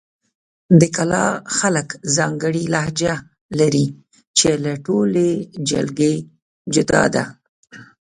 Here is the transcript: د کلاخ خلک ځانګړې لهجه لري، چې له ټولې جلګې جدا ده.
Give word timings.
د 0.79 0.81
کلاخ 0.95 1.31
خلک 1.57 1.87
ځانګړې 2.15 2.63
لهجه 2.73 3.15
لري، 3.59 3.85
چې 4.37 4.49
له 4.63 4.73
ټولې 4.85 5.29
جلګې 5.69 6.15
جدا 6.73 7.03
ده. 7.15 7.23